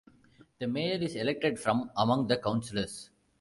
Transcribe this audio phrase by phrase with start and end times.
[0.57, 3.11] The mayor is elected from among the councillors.